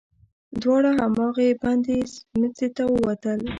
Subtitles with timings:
[0.61, 3.39] دواړه هماغې بندې سمڅې ته ووتل.